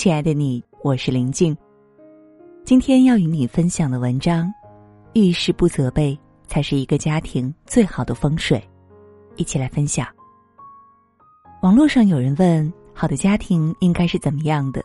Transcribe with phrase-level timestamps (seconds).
[0.00, 1.54] 亲爱的你，我是林静。
[2.64, 4.50] 今天要与你分享的文章，
[5.12, 8.66] 遇事不责备才是一个家庭最好的风水。
[9.36, 10.08] 一起来分享。
[11.60, 14.82] 网络上有人问：好的家庭应该是怎么样的？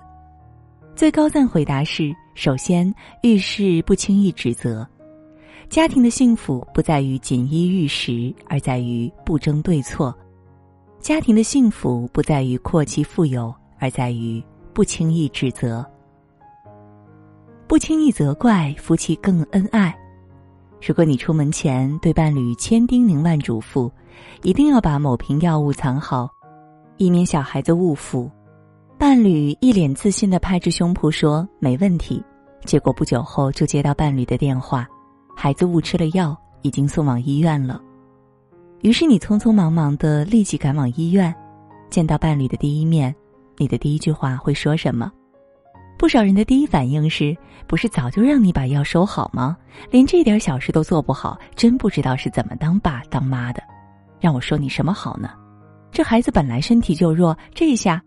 [0.97, 2.93] 最高赞回答是：首先，
[3.23, 4.85] 遇事不轻易指责。
[5.69, 10.13] 家庭的幸福不在于锦衣玉食，而在于不争对错；
[10.99, 14.43] 家庭的幸福不在于阔气富有，而在于
[14.75, 15.83] 不轻易指责。
[17.65, 19.97] 不轻易责怪，夫妻更恩爱。
[20.85, 23.89] 如果你出门前对伴侣千叮咛万嘱咐，
[24.43, 26.29] 一定要把某瓶药物藏好，
[26.97, 28.29] 以免小孩子误服。
[28.97, 32.21] 伴侣一脸自信的拍着胸脯说没问题，
[32.65, 34.85] 结果不久后就接到伴侣的电话。
[35.37, 37.81] 孩子误吃了药，已经送往医院了。
[38.81, 41.33] 于是你匆匆忙忙的立即赶往医院，
[41.89, 43.15] 见到伴侣的第一面，
[43.57, 45.11] 你的第一句话会说什么？
[45.97, 47.35] 不少人的第一反应是：
[47.67, 49.55] 不是早就让你把药收好吗？
[49.89, 53.63] 连这点小事都做不好，真不知道是怎么当爸当妈的。
[54.19, 55.29] 让我说你什么好呢？
[55.91, 58.03] 这孩子本来身体就弱，这一下，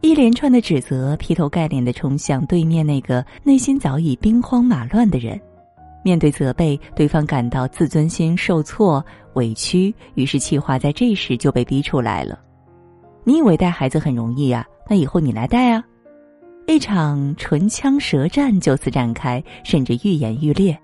[0.00, 5.40] 一连串的指责劈头盖脸的冲向对面那个内心早已兵荒马乱的人。
[6.04, 12.38] 面对责备，对方感到自尊心受挫、委屈，于是气话在这时就被逼出来了。
[13.28, 14.64] 你以为带孩子很容易啊？
[14.88, 15.82] 那以后你来带啊！
[16.68, 20.78] 一场唇枪舌战就此展开，甚至愈演愈烈。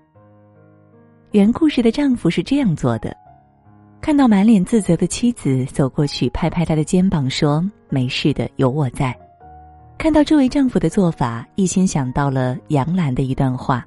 [1.31, 3.15] 原故事的丈夫是这样做的：
[4.01, 9.17] 看到满脸自责的妻子，走过去拍拍他的肩膀，说：“没事的，有我在。”
[9.97, 13.85] 看到这位丈夫的做法，一心想到了杨澜的一段话。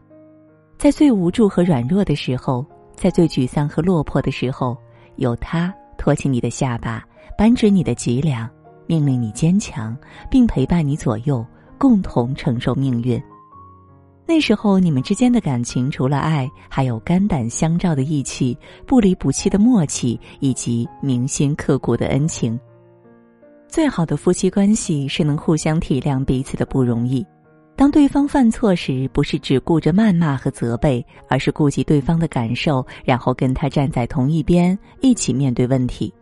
[0.78, 4.74] 在最无助和软弱的时候，在最沮丧和落魄的时候，
[5.16, 7.04] 有他托起你的下巴，
[7.36, 8.48] 扳直你的脊梁，
[8.86, 9.96] 命令你坚强，
[10.30, 11.44] 并陪伴你左右，
[11.78, 13.22] 共同承受命运。
[14.26, 22.58] 那时候，你们之间的感情除了爱，还有肝胆相照的义气、不离不弃的默契，以及铭心刻骨的恩情。
[23.68, 27.24] 最好的夫妻关系是能互相体谅彼此的不容易。
[27.76, 36.12] 当对方犯错时，不是只顾着谩骂和责备，而是顾及对方的感受，然后跟他站在同一边，一起面对问题。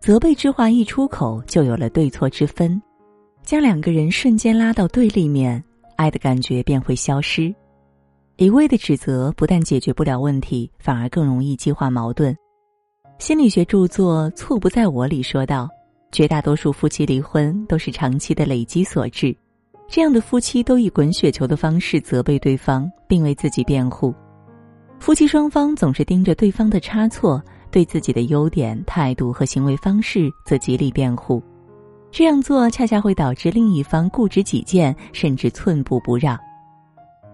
[0.00, 2.80] 责备之话一出口，就有了对错之分，
[3.42, 5.62] 将两个人瞬间拉到对立面，
[5.96, 7.54] 爱的感觉便会消失。
[8.36, 12.34] 一味的指责不但解决不了问题，反而更容易激化矛盾。
[13.18, 15.68] 心理学著作《错不在我》里说道：
[16.10, 19.36] 绝大多数夫妻离婚都是长期的累积所致。
[19.86, 24.14] 这样的夫妻都以滚雪球的方式责备对方，并为自己辩护。
[24.98, 31.42] 夫妻双方总是盯着对方的差错，对自己的优点、态度和行为方式则极力辩护。
[32.10, 36.38] 这样做恰恰会导致另一方固执己见，甚至寸步不让。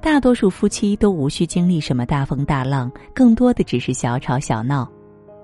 [0.02, 4.86] 大多数夫妻都无需经历什么大风大浪，更多的只是小吵小闹。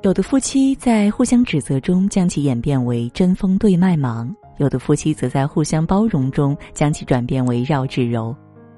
[0.03, 4.35] 有的夫妻在互相指责中，将其演变为针锋对麦芒。
[4.59, 8.37] 有的夫妻则在互相包容中将其转变为绕指柔，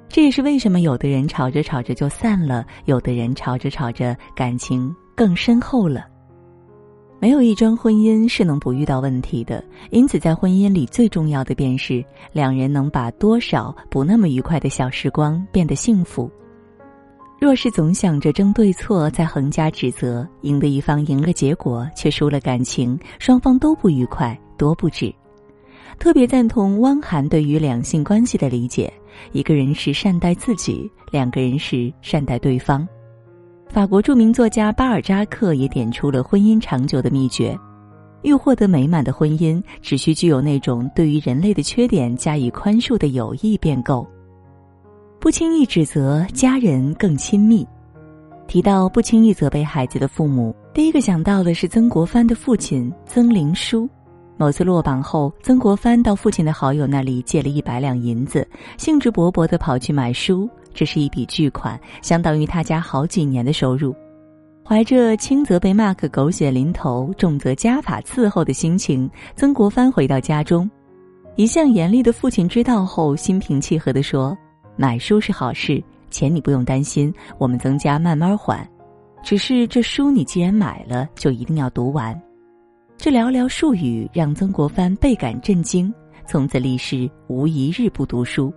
[0.08, 6.06] 这也是为什么有的人吵着吵着就散了，有的人吵着吵着感情更深厚了。
[7.20, 16.30] 没有一桩婚姻是能不遇到问题的，因此在婚姻里最重要的便是两人能把多少不那么愉快的小时光变得幸福。
[17.40, 25.12] 若是总想着争对错，再横加指责，赢的一方赢了结果，却输了感情，双方都不愉快，多不止。
[25.98, 28.92] 特别赞同汪涵对于两性关系的理解：
[29.32, 32.86] 一个人是善待自己，两个人是善待对方。
[33.68, 37.58] 法国著名作家巴尔扎克也点出了婚姻长久的秘诀：
[38.22, 44.06] 欲获得美满的婚姻，只需具有那种对于人类的缺点加以宽恕的友谊便够。
[45.18, 47.66] 不轻易指责，家人更亲密。
[48.46, 53.88] 提到不轻易责备孩子的父母，第一个想到的是曾国藩的父亲曾灵书。
[54.36, 58.46] 某次落榜后，曾国藩到父亲的好友那里借了一百两银子，
[58.76, 60.48] 兴致勃勃地跑去买书。
[60.74, 63.94] 这是一笔巨款，相当于他家好几年的收入。
[64.66, 70.70] 怀着轻则被骂个狗血淋头，重则家法伺候的心情，曾国藩回到家中。
[71.36, 74.36] 一向严厉的父亲知道后，心平气和地说
[74.76, 78.66] ：“买书是好事，钱你不用担心，我们曾家慢慢还。
[79.22, 82.18] 只是这书你既然买了，就一定要读完。”
[82.96, 85.92] 这寥寥数语让曾国藩倍感震惊，
[86.26, 88.50] 从此立誓无一日不读书。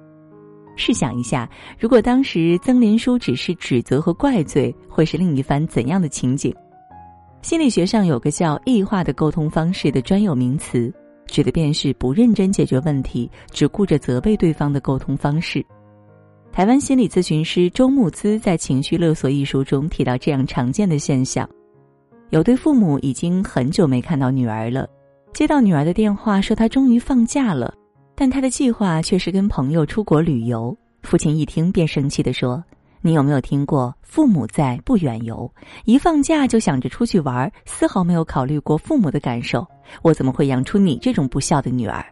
[0.77, 6.53] 试想一下，如果当时曾林书只是指责和怪罪，会是另一番怎样的情景？
[7.41, 10.94] 心理学上有个叫异化的沟通方式的专有名词，
[11.25, 15.65] 指的便是不认真解决问题，只顾着责备对方的沟通方式。
[16.51, 21.47] 台湾心理咨询师周木姿在《情绪勒索》一书中提到这样常见的现象：
[22.31, 24.88] 有对父母已经很久没看到女儿了，
[25.33, 27.71] 接到女儿的电话说她终于放假了，
[28.19, 30.75] 但他的计划却是跟朋友出国旅游。
[31.04, 32.62] 父亲一听便生气地说。
[33.00, 35.50] 你有没有听过“父母在，不远游”？
[35.86, 39.66] 一放假就想着出去玩，丝毫没有考虑过父母的感受。
[40.02, 42.04] 我怎么会养出你这种不孝的女儿？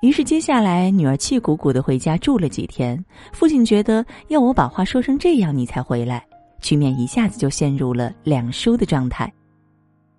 [0.00, 3.04] 于是接下来，女儿气鼓鼓的回家住了几天。
[3.32, 6.24] 父亲觉得要我把话说成这样，你才回来，
[6.60, 9.32] 局面一下子就陷入了两输的状态。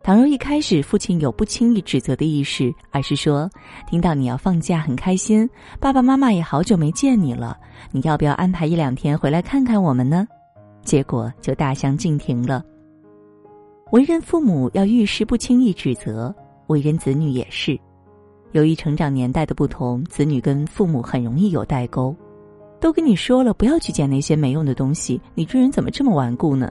[0.05, 3.49] 倘若一开始父亲有不轻易指责的意识，而是说
[3.89, 5.49] 听到你要放假很开心，
[5.79, 7.57] 爸爸妈妈也好久没见你了，
[7.91, 10.27] 你要不要安排一两天回来看看我们呢？
[10.83, 12.63] 结果就大相径庭了。
[13.93, 16.31] 为人父母要遇事不轻易指责，
[16.67, 17.75] 为人子女也是。
[18.51, 22.15] 由于成长年代的不同，子女跟父母很容易有代沟。
[22.79, 26.69] 都跟你说了不要去捡那些没用的东西，你这人怎么这么顽固呢？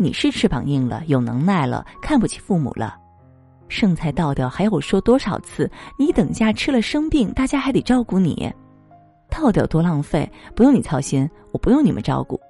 [0.00, 2.94] 你是翅膀硬了，有能耐了，看不起父母了，
[3.68, 5.68] 剩菜倒掉还要我说多少次？
[5.98, 8.50] 你等下吃了生病，大家还得照顾你，
[9.28, 12.40] 倒掉多浪费，不用你操心，我不用你们照顾。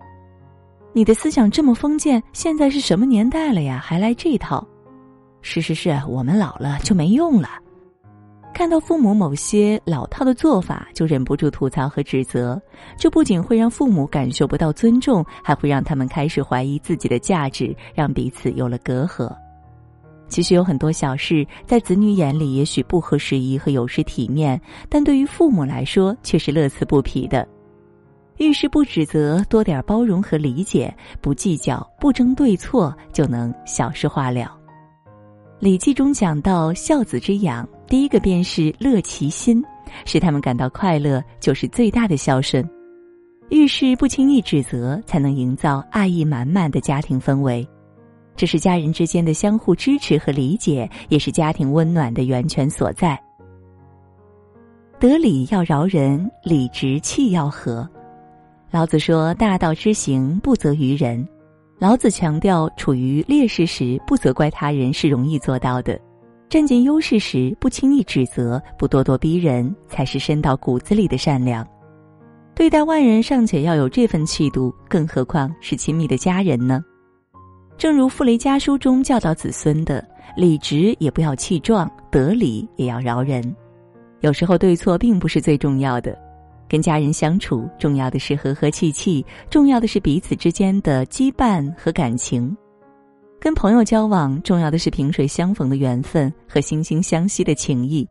[0.93, 3.81] 你的思想这么封建，现在是什么年代了呀？
[3.83, 4.67] 还来这套？
[5.41, 7.49] 是是是，我们老了就没用了。
[8.59, 12.61] 看到父母某些老套的做法，就忍不住吐槽和指责，
[12.97, 19.33] 这不仅会让父母感受不到尊重，还会让他们开始怀疑自己的价值，让彼此有了隔阂。
[20.27, 27.47] 其实有很多小事，在子女眼里也许不合时宜和有失体面，但对于父母来说却是乐此不疲的。
[28.39, 34.41] 遇事不指责，多点包容和理解，不计较，不争对错，就能小事化了。
[35.61, 39.64] 《礼记》中讲到孝子之养，第一个便是乐其心，
[40.05, 42.69] 使他们感到快乐，就是最大的孝顺。
[43.49, 47.67] 遇事不轻易指责，才能营造爱意满满的家庭氛围。
[48.37, 53.19] 这是家人之间的相互支持和理解，也是家庭温暖的源泉所在。
[55.00, 57.88] 得理要饶人，理直气要和。
[58.70, 61.26] 老子说：“大道之行，不责于人。”
[61.81, 65.96] 老子强调，处于劣势时不责怪他人是容易做到的；
[66.49, 71.67] 占尽优势时不轻易指责、不咄咄逼人，才是深到骨子里的善良。
[72.55, 76.83] 对待外人尚且要有这份气度，更何况是亲密的家人呢？
[77.77, 80.05] 正如《傅雷家书》中教导子孙的
[80.37, 83.55] ：“理直也不要气壮，得理也要饶人。”
[84.21, 86.19] 有时候对错并不是最重要的。
[86.69, 92.50] 跟家人相处，重要的是和和气气，重要的是彼此之间的羁绊和感情；
[93.40, 98.05] 跟朋友交往，重要的是萍水相逢的缘分和惺惺相惜的情谊；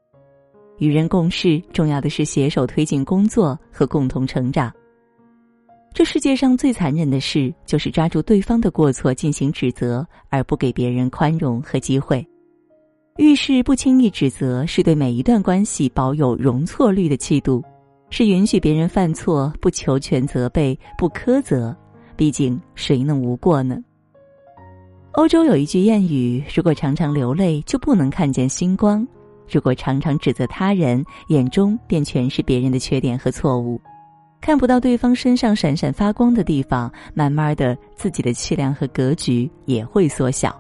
[0.77, 4.71] 与人共事，重要的是携手推进工作和共同成长。
[5.94, 12.25] 这世界上最残忍的事，就是抓住对方的过错进行指责，而不给别人宽容和机会。
[13.18, 17.63] 遇事不轻易指责，是对每一段关系保有容错率的气度。
[18.09, 21.75] 是允许别人犯错，不求全责备，不苛责，
[22.15, 23.77] 毕竟谁能无过呢？
[25.18, 29.04] 欧洲有一句谚语：如果常常流泪，就不能看见星光；
[29.50, 33.82] 如果常常指责他人，眼中便全是别人的缺点和错误，
[34.39, 40.56] 看不到对方身上闪闪发光的地方，慢慢的，自己的气量和格局也会缩小。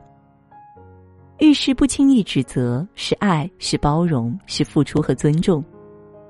[1.37, 5.63] 遇事不轻易指责，是爱，是包容，是付出和尊重。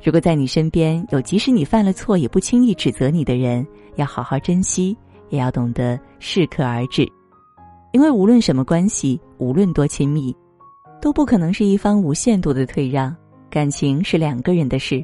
[0.04, 4.98] 如果在你身边有即使你犯了错也不轻易指责你的人，要好好珍惜，
[5.30, 7.10] 也要懂得适可而止，
[7.98, 10.32] 因为无论什么关系，无论多亲密，
[11.02, 13.14] 都不可能是一方无限度的退让。
[13.50, 15.04] 感情是两个人的事，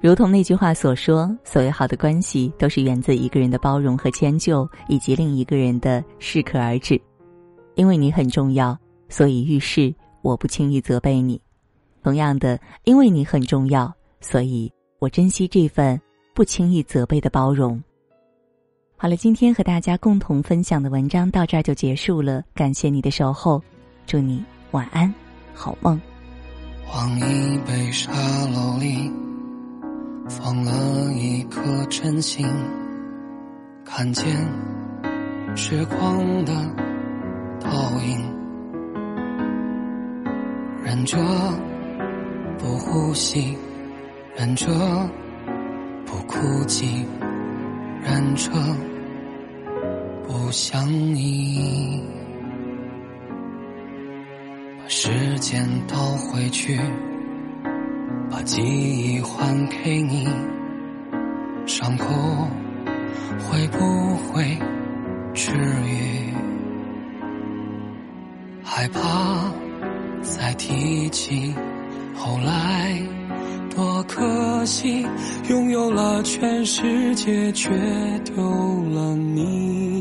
[0.00, 6.96] 如同那句话所说，所谓好的关系，都是源自一个人的包容和迁就，以及另一个人的适可而止。
[7.74, 11.36] 因为你很重要，所以遇事我不轻易责备你；
[12.04, 13.92] 同样的，因为你很重要。
[14.20, 16.00] 所以我珍惜这份
[16.36, 17.82] 不轻易责备的包容。
[19.02, 23.60] 好了，今天和大家共同分享的文章到这儿就结束了，感谢你的守候，
[24.06, 25.12] 祝你晚安，
[25.52, 26.00] 好梦。
[26.86, 28.12] 往一杯沙
[28.54, 29.10] 漏里
[30.28, 32.46] 放了一颗真心，
[33.84, 34.24] 看见
[35.56, 36.52] 时光的
[37.58, 37.72] 倒
[38.06, 38.24] 影，
[40.84, 41.18] 忍着
[42.56, 43.58] 不呼吸。
[44.36, 44.68] 忍着
[46.06, 47.04] 不哭泣，
[48.00, 48.50] 忍着
[50.26, 52.02] 不想你。
[54.78, 56.78] 把时间倒回去，
[58.30, 60.28] 把记忆还给你，
[61.66, 62.06] 伤口
[63.38, 64.56] 会不会
[65.34, 66.32] 治愈？
[68.64, 69.52] 害怕
[70.22, 71.54] 再提起，
[72.14, 72.98] 后来
[73.74, 75.06] 多可惜，
[75.48, 77.70] 拥有了全世界，却
[78.24, 78.34] 丢
[78.92, 79.91] 了你。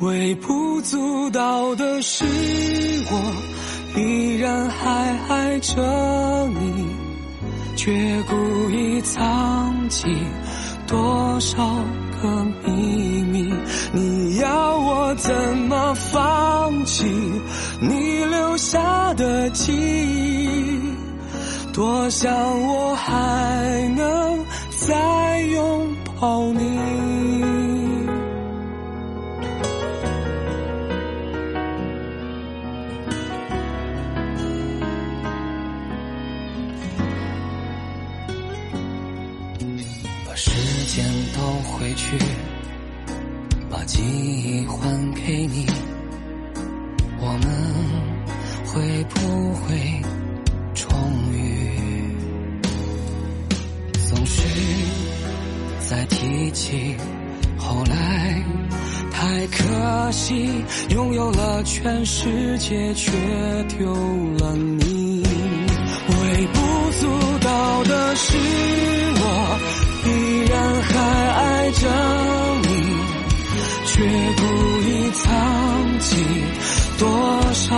[0.00, 2.24] 微不足道的是
[3.10, 3.32] 我。
[3.98, 6.86] 依然还爱着你，
[7.76, 10.06] 却故意藏起
[10.86, 11.56] 多少
[12.20, 13.50] 个秘密？
[13.94, 17.04] 你要我怎么放弃
[17.80, 20.78] 你留下的记忆？
[21.72, 22.30] 多想
[22.68, 23.14] 我还
[23.96, 24.35] 能
[49.36, 49.76] 不会
[50.74, 50.88] 重
[51.30, 51.36] 遇？
[54.08, 54.40] 总是
[55.86, 56.96] 在提起，
[57.58, 58.42] 后来
[59.12, 63.12] 太可惜，拥有了全世界，却
[63.76, 63.92] 丢
[64.38, 65.22] 了你。
[66.08, 67.06] 微不足
[67.40, 68.38] 道的是
[69.18, 69.58] 我。
[70.06, 70.08] 依
[70.48, 70.94] 然还
[71.28, 71.82] 爱着
[72.62, 72.68] 你，
[73.84, 73.92] 却
[74.38, 74.42] 故
[74.88, 76.24] 意藏起
[76.98, 77.04] 多
[77.52, 77.76] 少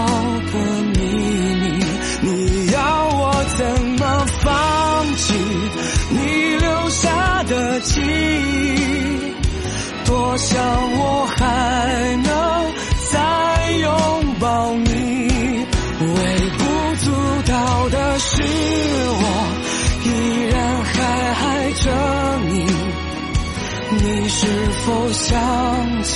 [10.38, 10.57] 想
[10.99, 12.28] 我还能
[13.11, 13.16] 再
[13.73, 13.88] 拥
[14.38, 14.88] 抱你，
[16.00, 16.16] 微
[16.57, 16.62] 不
[16.97, 17.11] 足
[17.47, 19.23] 道的是我
[20.04, 20.07] 依
[20.50, 20.95] 然还
[21.45, 21.49] 爱。
[21.80, 21.85] 着
[22.49, 22.66] 你，
[23.90, 24.47] 你是
[24.85, 26.11] 否想起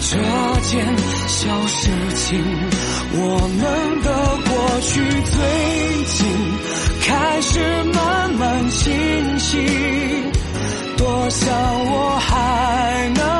[0.00, 0.16] 这
[0.62, 0.86] 件
[1.26, 2.38] 小事情？
[3.14, 3.18] 我
[3.58, 3.60] 们
[4.02, 4.06] 的
[4.48, 5.00] 过去
[5.32, 5.36] 最
[6.04, 6.16] 近
[7.02, 9.58] 开始慢慢清晰，
[10.96, 13.35] 多想我还能。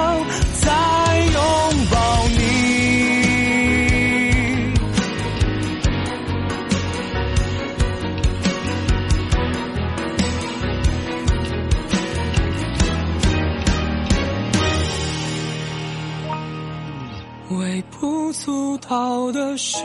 [18.87, 19.81] 足道的是，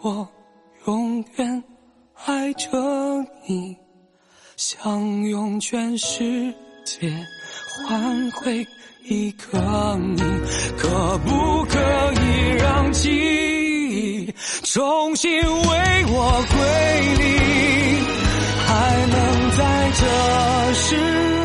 [0.00, 0.28] 我
[0.86, 1.64] 永远
[2.24, 2.68] 爱着
[3.48, 3.76] 你，
[4.56, 7.12] 想用全世界
[7.88, 8.64] 换回
[9.08, 9.58] 一个
[9.98, 10.22] 你，
[10.78, 11.80] 可不可
[12.14, 16.60] 以让记忆重新为我归
[17.18, 17.26] 零？
[18.68, 21.41] 还能在这时。